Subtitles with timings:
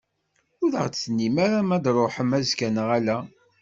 [0.63, 3.17] Ur aɣ-d-tennim ara ma ad d-truḥem azekka neɣ ala?